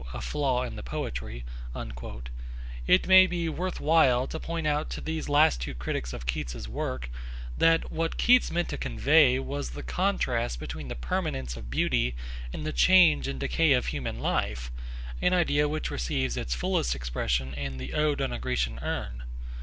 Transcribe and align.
a 0.15 0.19
flaw 0.19 0.63
in 0.63 0.75
the 0.77 0.81
poetry,' 0.81 1.45
it 2.87 3.05
may 3.07 3.27
be 3.27 3.47
worth 3.47 3.79
while 3.79 4.25
to 4.25 4.39
point 4.39 4.65
out 4.65 4.89
to 4.89 4.99
these 4.99 5.27
two 5.27 5.31
last 5.31 5.69
critics 5.77 6.11
of 6.11 6.25
Keats's 6.25 6.67
work 6.67 7.11
that 7.55 7.91
what 7.91 8.17
Keats 8.17 8.49
meant 8.49 8.69
to 8.69 8.79
convey 8.79 9.37
was 9.37 9.69
the 9.69 9.83
contrast 9.83 10.59
between 10.59 10.87
the 10.87 10.95
permanence 10.95 11.55
of 11.55 11.69
beauty 11.69 12.15
and 12.51 12.65
the 12.65 12.73
change 12.73 13.27
and 13.27 13.39
decay 13.39 13.73
of 13.73 13.85
human 13.85 14.19
life, 14.19 14.71
an 15.21 15.33
idea 15.35 15.69
which 15.69 15.91
receives 15.91 16.35
its 16.35 16.55
fullest 16.55 16.95
expression 16.95 17.53
in 17.53 17.77
the 17.77 17.93
Ode 17.93 18.21
on 18.21 18.33
a 18.33 18.39
Grecian 18.39 18.79
Urn. 18.79 19.21